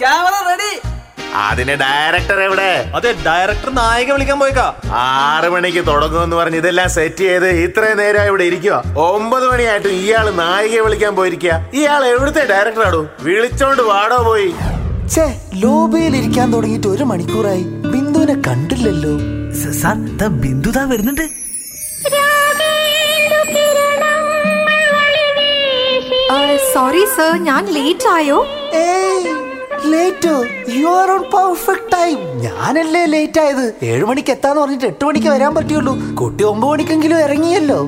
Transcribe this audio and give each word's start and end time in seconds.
Camera 0.00 0.34
ready. 0.50 0.72
അതിന് 1.34 1.74
director 1.82 2.38
എവിടെ? 2.44 2.70
അതെ 2.96 3.10
ഡയറക്ടർ 3.26 3.70
നായക 3.74 4.12
വിളിക്കാൻ 4.12 4.38
പോയേക്കാ. 4.40 4.66
ആറ് 5.00 5.48
മണിക്ക് 5.54 5.86
തുടങ്ങുമെന്ന് 5.86 6.36
പറഞ്ഞ് 6.36 6.56
ഇതെല്ലാം 6.56 6.88
സെറ്റ് 6.90 7.22
ചെയ്ത് 7.24 7.48
ഇത്രയും 7.64 7.98
നേരം 7.98 8.24
ഇവിടെ 8.30 8.44
ഇരിക്കുക 8.50 8.76
ഒമ്പത് 8.96 9.46
മണിയായിട്ടും 9.52 9.90
ഇയാൾ 9.90 10.30
നായിക 10.30 10.80
വിളിക്കാൻ 10.80 11.16
പോയിരിക്കുക 11.16 11.52
ഇയാൾ 11.74 12.04
എവിടുത്തെ 12.06 12.44
ഡയറക്ടറാടോ 12.50 13.02
വിളിച്ചോണ്ട് 13.20 13.82
വാടോ 13.82 14.18
പോയി. 14.28 14.50
ഛേ 15.14 15.26
ലോബിയിൽ 15.54 16.16
ഇരിക്കാൻ 16.16 16.48
തുടങ്ങിയിട്ട് 16.52 16.86
ഒരു 16.86 17.04
മണിക്കൂറായി. 17.04 17.62
ബിന്ദുവിനെ 17.92 18.36
കണ്ടില്ലല്ലോ. 18.48 19.14
സാർ 19.82 20.16
ദാ 20.16 20.26
ബിന്ദു 20.44 20.70
താ 20.70 20.84
വരുന്നുണ്ട്. 20.84 21.26
സോറി 26.74 27.04
സർ 27.16 27.30
ഞാൻ 27.44 27.62
ലേറ്റ് 27.76 28.08
ആയോ? 28.08 28.36
ഏയ് 28.74 29.32
Leto 29.92 30.34
you 30.78 30.88
are 31.00 31.10
on 31.14 31.22
perfect 31.34 31.88
time 31.94 32.16
ഞാനല്ലേ 32.44 33.02
ലേറ്റ് 33.14 33.40
ആയത്? 33.42 33.64
ഏഴു 33.90 34.04
മണിക്ക് 34.10 34.32
എത്താന്ന് 34.34 34.60
പറഞ്ഞിട്ട് 34.62 34.88
എട്ട് 34.92 35.04
മണിക്ക് 35.08 35.28
വരാൻ 35.34 35.52
പറ്റുള്ളൂ 35.56 35.92
കുട്ടി 36.20 36.44
ഒമ്പത് 36.50 36.70
മണിക്കെങ്കിലും 36.72 37.18
ഇറങ്ങിയല്ലോ. 37.26 37.80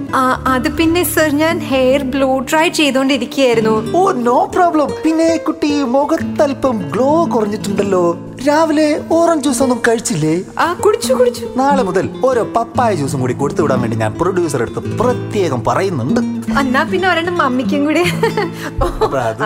അത് 0.55 0.69
പിന്നെ 0.79 1.03
സർ 1.15 1.31
ഞാൻ 1.43 1.59
ഹെയർ 1.71 2.03
ബ്ലോ 2.15 2.31
ഡ്രൈ 2.51 2.67
ചെയ്തോണ്ടിരിക്കുകയായിരുന്നു. 2.81 3.77
ഓ 4.01 4.03
നോ 4.29 4.39
പ്രോബ്ലം 4.57 4.91
പിന്നെ 5.05 5.31
കുട്ടി 5.49 5.73
മുഖത്തല്പം 5.97 6.79
ഗ്ലോ 6.95 7.11
കുറഞ്ഞിട്ടുണ്ടല്ലോ. 7.35 8.05
രാവിലെ 8.47 8.87
ഓറഞ്ച് 9.17 9.45
ജ്യൂസ് 9.45 9.63
ഒന്നും 9.65 9.81
കഴിച്ചില്ലേ? 9.89 10.33
ആ 10.65 10.67
കുടിച്ചു 10.85 11.13
കുടിച്ചു. 11.19 11.45
നാളെ 11.61 11.83
മുതൽ 11.89 12.07
ഓരോ 12.29 12.43
പപ്പായ 12.57 12.93
ജ്യൂസും 13.01 13.21
കൂടി 13.25 13.35
കൊടുത്തു 13.43 13.63
വിടാൻ 13.65 13.81
വേണ്ടി 13.83 13.97
ഞാൻ 14.05 14.13
പ്രൊഡ്യൂസർ 14.23 14.63
എടുത്ത് 14.65 14.83
പ്രത്യേകം 15.01 15.61
പറയുന്നുണ്ട്. 15.69 16.21
എന്നാ 16.63 16.83
പിന്നെ 16.93 17.07
ഒരെണ്ണം 17.13 17.37
മമ്മിക്കും 17.43 17.85
കൂടി. 17.87 18.03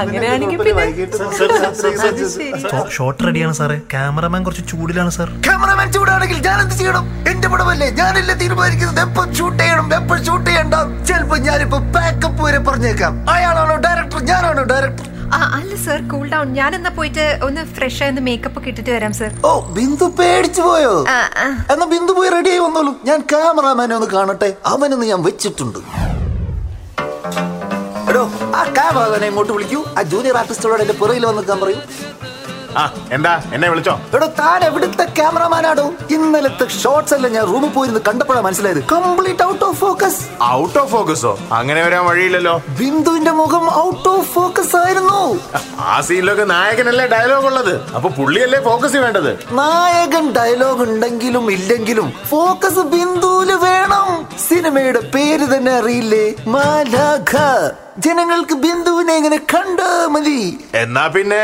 അങ്ങനെയാണെങ്കിൽ 0.03 0.59
പിന്നെ. 0.69 0.87
ഷോട്ട് 2.97 3.21
റെഡിയാണ് 3.27 3.55
സാറേ 3.59 3.77
ക്യാമറമാൻ 3.93 4.41
കുറച്ച് 4.47 4.65
ചൂടിലാണ് 4.71 5.11
സാർ 5.17 5.29
ക്യാമറമാൻ 5.47 5.89
ചൂടാണെങ്കിൽ 5.97 6.39
ഞാൻ 6.47 6.59
എന്ത് 6.65 6.75
ചെയ്യണം? 6.81 7.05
എന്റെ 7.31 7.49
പടമല്ലേ? 7.53 7.89
ഞാനല്ലേ 8.01 8.35
തീരുമാനിക്കുന്നത്. 8.43 9.01
എപ്പം 9.07 9.29
ഷൂട്ട് 9.39 9.59
ചെയ്യണം. 9.63 9.87
എപ്പോൾ 9.99 10.19
ഷൂട്ട് 10.27 10.47
ചെയ്യണ്ട. 10.51 10.75
ചിലപ്പോ 11.09 11.37
ഞാനിപ്പോ 11.49 11.79
ബാക്കപ്പ് 11.97 12.43
വരെ 12.47 12.61
പറഞ്ഞേക്കാം. 12.69 13.15
അയാളാണോ 13.35 13.77
ഡയറക്ടർ 13.87 14.23
ഞാനാണോ 14.33 14.65
ഡയറക്ടർ 14.73 15.05
ആ, 15.37 15.39
അല്ല 15.59 15.73
സർ 15.85 16.01
കൂൾ 16.11 16.25
ഡൗൺ 16.33 16.49
ഞാൻ 16.59 16.75
എന്നാ 16.77 16.91
പോയിട്ട് 16.99 17.25
ഒന്ന് 17.47 17.63
ഫ്രഷ് 17.77 18.03
ആയി 18.05 18.23
മേക്കപ്പ് 18.27 18.59
ഒക്കെ 18.61 18.69
ഇട്ടിട്ട് 18.73 18.91
വരാം 18.97 19.13
സർ 19.21 19.31
ഓ 19.49 19.53
ബിന്ദു 19.77 20.07
പേടിച്ചു 20.19 20.63
പോയോ. 20.69 20.93
എന്നാ 21.73 21.87
ബിന്ദു 21.95 22.13
പോയി 22.19 22.31
റെഡി 22.37 22.51
ആയി 22.55 22.63
വന്നോളൂ. 22.67 22.93
ഞാൻ 23.09 23.21
ക്യാമറമാനെ 23.33 23.95
ഒന്ന് 23.99 24.09
കാണട്ടെ. 24.17 24.51
അവനൊന്ന് 24.73 25.07
ഞാൻ 25.13 25.23
വെച്ചിട്ടുണ്ട്. 25.29 25.81
എടോ 28.11 28.23
ആ 28.59 28.63
ക്യാമറാമാനെ 28.77 29.27
ഇങ്ങോട്ട് 29.31 29.53
വിളിക്കൂ? 29.57 29.81
ആ 29.99 30.03
ജൂനിയർ 30.13 30.37
ആർട്ടിസ്റ്റോട് 30.43 30.83
എന്റെ 30.85 30.95
പുറകിൽ 31.01 31.27
വന്ന് 31.27 31.41
നിൽക്കാൻ 31.43 31.59
പറയൂ. 31.65 31.81
എന്താ? 33.13 33.43
എന്നെ 33.55 33.69
വിളിച്ചോ? 33.71 34.01
എടോ 34.15 34.27
താൻ 34.39 34.65
എവിടുത്തെ 34.65 35.05
ക്യാമറമാനാടോ? 35.05 35.85
ഇന്നലത്തെ 36.11 36.67
ഷോർട്സ് 36.83 37.15
എല്ലാം 37.15 37.33
ഞാൻ 37.33 37.45
റൂമിൽ 37.47 37.69
പോയിരുന്ന് 37.69 38.01
കണ്ടപ്പോഴാണ് 38.09 38.45
മനസ്സിലായത്. 38.45 38.85
Complete 38.85 39.43
out 39.43 39.65
of 39.65 39.79
focus 39.81 40.21
out 40.43 40.79
of 40.79 40.91
ഫോക്കസോ 40.91 41.39
അങ്ങനെ 41.53 41.83
വരാൻ 41.83 42.05
വഴിയില്ലല്ലോ. 42.05 42.63
ബിന്ദുവിന്റെ 42.79 43.31
മുഖം 43.31 43.87
ഔട്ട് 43.87 44.09
ഓഫ് 44.09 44.29
ഫോക്കസ് 44.35 44.77
ആയിരുന്നു. 44.77 45.21
ആ 45.81 46.01
സീനിലൊക്കെ 46.01 46.45
നായകനല്ലേ 46.45 47.07
ഡയലോഗ് 47.07 47.47
ഉള്ളത്. 47.47 47.95
അപ്പൊ 47.95 48.09
പുള്ളിയല്ലേ 48.09 48.61
ഫോക്കസ് 48.65 48.97
വേണ്ടത്? 48.97 49.31
നായകൻ 49.53 50.33
ഡയലോഗ് 50.33 50.83
ഉണ്ടെങ്കിലും 50.83 51.53
ഇല്ലെങ്കിലും 51.53 52.13
ഫോക്കസ് 52.31 52.85
ബിന്ദുവിൽ 52.95 53.53
വേണം. 53.53 54.29
സിനിമയുടെ 54.49 55.01
പേര് 55.15 55.57
തന്നെ 55.57 55.73
അറിയില്ലേ? 55.73 56.35
മാലാഖ. 56.47 57.35
ജനങ്ങൾക്ക് 58.05 58.57
ബിന്ദുവിനെ 58.65 59.15
ഇങ്ങനെ 59.21 59.39
കണ്ടാ 59.53 59.91
മതി. 60.15 60.41
എന്നാ 60.83 61.05
പിന്നെ? 61.15 61.43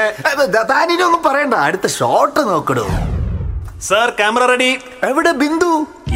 താനിനി 0.72 1.02
ഒന്നും 1.06 1.22
പറയണ്ട. 1.26 1.54
അടുത്ത 1.66 1.86
ഷോട്ട് 1.98 2.40
നോക്കടോ. 2.50 2.86
Sir 3.88 4.08
camera 4.18 4.44
ready. 4.52 4.70
എവിടെ 5.08 5.32
ബിന്ദു? 5.42 5.70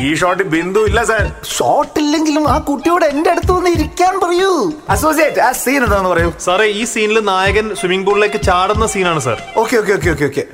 ഈ 0.07 0.09
ഷോട്ട് 0.21 0.45
ബിന്ദു 0.55 0.81
ഇല്ല 0.89 1.01
സാർ. 1.11 1.25
ഷോട്ട് 1.57 1.97
ഇല്ലെങ്കിലും 2.03 2.45
ആ 2.55 2.57
കുട്ടിയോട് 2.69 3.05
എന്റെ 3.13 3.31
അടുത്ത് 3.35 3.53
വന്ന് 3.57 3.71
ഇരിക്കാൻ 3.77 4.15
പറയൂ. 4.25 4.53
അസോസിയേറ്റ് 4.95 5.43
ആ 5.47 5.51
സീൻ 5.63 5.81
എന്താന്ന് 5.87 6.11
പറയൂ. 6.15 6.31
സാറേ 6.47 6.67
ഈ 6.81 6.83
സീനിൽ 6.93 7.19
നായകൻ 7.31 7.69
സ്വിമ്മിംഗ് 7.81 8.07
പൂളിലേക്ക് 8.09 8.41
ചാടുന്ന 8.49 8.87
സീനാണ് 8.95 9.23
sir. 9.29 9.41
Okay 9.63 9.77
okay 9.83 9.95
okay 9.99 10.11
okay 10.15 10.27
okay 10.31 10.45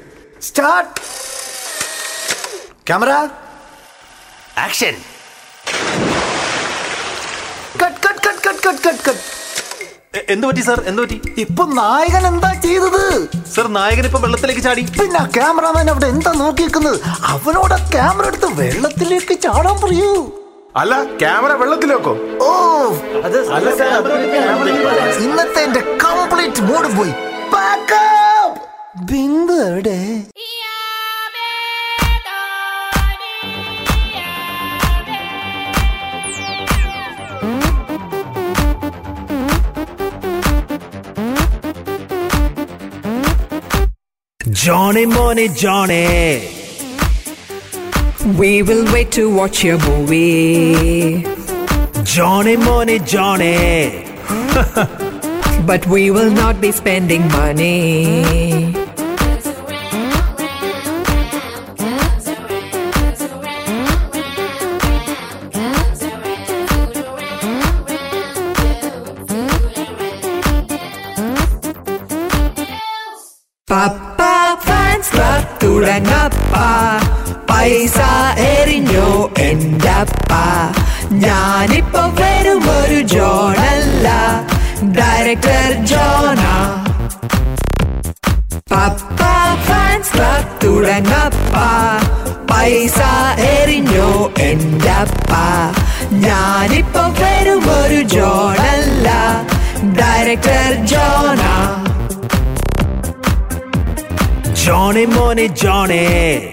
start 0.49 0.95
camera 2.89 3.11
action 4.67 4.95
cut 7.83 8.01
cut 8.07 8.21
cut 8.27 8.43
cut 8.49 8.63
cut 8.67 8.83
cut 8.89 9.05
cut 9.09 9.23
എന്ത് 10.33 10.45
പറ്റി 10.47 10.63
സാർ? 10.67 10.79
എന്ത് 10.91 11.01
പറ്റി? 11.03 11.17
ഇപ്പൊ 11.43 11.63
നായകൻ 11.79 12.25
എന്താ 12.31 12.51
ചെയ്തത്? 12.65 13.05
സാർ 13.53 13.67
നായകൻ 13.77 14.05
ഇപ്പൊ 14.09 14.19
വെള്ളത്തിലേക്ക് 14.25 14.63
ചാടി. 14.67 14.83
പിന്നെ 14.99 15.21
ക്യാമറമാൻ 15.37 15.87
അവിടെ 15.93 16.09
എന്താ 16.15 16.33
നോക്കിയിരിക്കുന്നത് 16.41 16.97
അവനോട് 17.33 17.77
ക്യാമറ 17.95 18.25
എടുത്ത് 18.31 18.49
വെള്ളത്തിലേക്ക് 18.61 19.35
ചാടാൻ 19.47 19.77
പറയൂ. 19.85 20.11
അല്ല 20.81 20.93
ക്യാമറ 21.23 21.53
വെള്ളത്തിലേക്കോ 21.63 22.13
ഓ 22.45 22.51
ഇന്നത്തെ 25.25 25.61
എന്റെ 25.67 25.83
കംപ്ലീറ്റ് 26.05 26.63
മൂഡ് 26.69 26.91
പോയി! 26.99 27.13
ബിന്ദു 29.11 29.55
എവിടെ? 29.69 29.99
Johnny 44.53 45.07
Money 45.07 45.49
Johnny. 45.49 46.47
We 48.37 48.63
will 48.63 48.85
wait 48.93 49.11
to 49.13 49.35
watch 49.35 49.65
your 49.65 49.79
movie, 49.79 51.23
Johnny 52.03 52.59
Money 52.59 52.99
Johnny. 52.99 54.05
but 55.67 55.87
we 55.87 56.11
will 56.11 56.31
not 56.31 56.61
be 56.61 56.71
spending 56.71 57.27
money. 57.29 58.82
പൈസ 77.51 77.99
എറിഞ്ഞോ 78.39 79.31
എന്റപ്പ? 79.39 80.33
ഞാനിപ്പോ 81.13 82.01
വരും 82.01 82.63
ഒരു 82.71 83.01
ജോണല്ല 83.01 84.09
ഡയറക്ടർ 84.83 85.85
ജോണ. 85.85 86.41
പപ്പ 88.73 89.21
ഫാൻസ് 89.67 90.13
ക്ലബ് 90.13 90.65
തുടങ്ങപ്പ. 90.65 91.57
പൈസ 92.51 93.01
എറിഞ്ഞോ 93.39 94.31
എന്റപ്പ? 94.39 95.33
ഞാനിപ്പോ 96.13 97.01
വരും 97.21 97.85
ഒരു 97.85 98.03
ജോണല്ല 98.03 99.09
ഡയറക്ടർ 99.99 100.87
ജോണാ. 100.87 101.82
Johnny 104.63 105.07
Money 105.09 105.49
Johnny. 105.51 106.53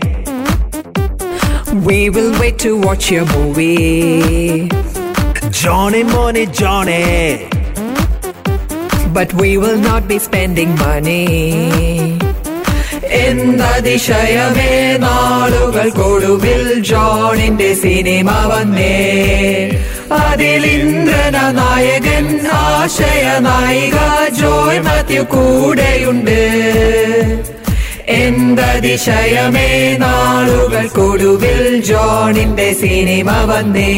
We 1.86 2.09
will 2.09 2.40
wait 2.40 2.58
to 2.59 2.78
watch 2.78 3.12
your 3.12 3.25
movie, 3.28 4.68
Johnny 5.53 6.03
Money 6.06 6.46
Johnny. 6.47 7.47
but 9.12 9.34
we 9.36 9.58
will 9.58 9.80
not 9.81 10.03
be 10.08 10.18
spending 10.20 10.72
money. 10.80 11.24
എന്തതിശയമേ 13.20 14.72
നാളുകൾ 15.03 15.88
കൊടുവിൽ 15.97 16.62
ജോണിന്റെ 16.90 17.70
സിനിമ 17.82 18.29
വന്നേ 18.52 18.94
അതിലിന്ദ്രന 20.20 21.38
നായകൻ 21.59 22.28
ആശയ 22.59 23.26
നായിക 23.47 23.97
ജോയ് 24.40 24.79
മാത്യു 24.88 25.23
കൂടെയുണ്ട് 25.34 26.40
എന്തതിശയമേ 28.20 29.70
നാളുകൾക്കൊടുവിൽ 30.03 31.61
ജോണിന്റെ 31.90 32.70
സിനിമ 32.82 33.32
വന്നേ 33.52 33.91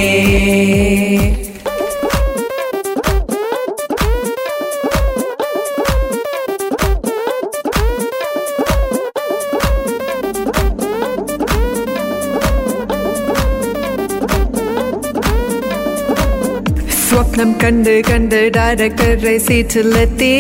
സ്വപ്നം 17.02 17.52
കണ്ട് 17.64 17.96
കണ്ട് 18.10 18.40
ഡയറക്ടറെ 18.57 19.36
സീറ്റിലെത്തി 19.48 20.36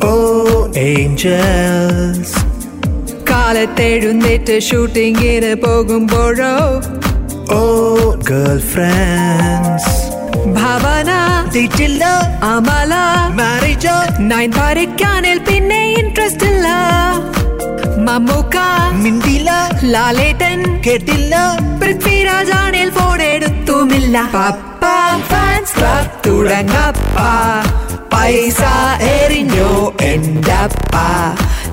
Oh, 0.00 0.58
angels. 0.80 2.28
കാലത്തെഴുന്നേറ്റ് 3.48 4.62
ഷൂട്ടിങ്ങിന് 4.62 5.50
പോകുമ്പോഴോ? 5.62 6.50
ഓ 7.56 7.60
ഗേൾ 8.28 8.58
ഫ്രണ്ട്സ് 8.70 9.92
ഭാവന 10.56 11.10
തെറ്റില്ല 11.54 12.04
അമല 12.48 12.94
മാരേജോ 13.38 13.94
നയൻ 14.30 14.50
പറിക്കാനിൽ 14.52 15.38
പിന്നെ 15.38 15.80
ഇൻട്രസ്റ്റ് 15.92 16.44
ഇല്ല. 16.44 16.66
മമ്മൂക്ക 18.08 18.56
മിണ്ടില്ല 19.04 19.50
ലാലേട്ടൻ 19.94 20.60
കേട്ടില്ല. 20.86 21.34
പൃഥ്വിരാജാണിൽ 21.80 22.90
ഫോൺ 22.90 23.22
എടുത്തുമില്ല. 23.22 24.16
പപ്പ 24.36 24.84
ഫാൻസ് 25.30 25.76
ക്ലബ് 25.78 26.14
തുടങ്ങപ്പ. 26.26 27.18
പൈസ 28.14 28.62
എറിഞ്ഞോ 29.16 29.72
എന്റപ്പ 30.12 30.94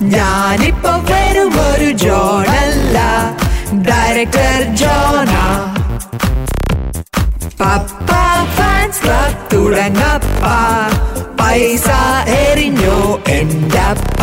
ഞാനിപ്പോ 0.01 0.89
വരും 0.89 1.53
ഒരു 1.71 1.91
ജോണല്ല. 1.91 2.97
ഡയറക്ടർ 3.73 4.75
ജോണ. 4.75 5.31
പപ്പ 7.59 8.11
ഫാൻസ് 8.55 9.03
ക്ലബ് 9.03 9.55
തുടങ്ങപ്പ. 9.55 10.45
പൈസ 11.41 11.89
എറിഞ്ഞോ 12.29 13.23
എന്റപ്പ 13.27 14.21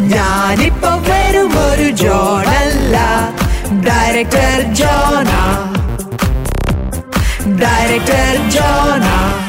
ഞാനിപ്പോ 0.00 0.88
വരും 0.88 1.72
ഒരു 1.72 1.90
ജോണല്ല. 1.90 2.96
ഡയറക്ടർ 3.72 4.74
ജോണ. 4.74 5.30
ഡയറക്ടർ 7.46 8.50
ജോണാ. 8.50 9.43